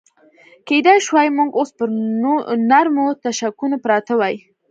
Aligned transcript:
کېدای 0.67 0.99
شوای 1.07 1.29
موږ 1.37 1.49
اوس 1.57 1.69
پر 1.77 1.87
نرمو 2.69 3.07
تشکونو 3.23 3.75
پراته 3.83 4.13
وای. 4.19 4.35